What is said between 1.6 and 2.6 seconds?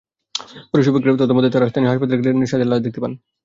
স্থানীয় হাসপাতালে গিয়ে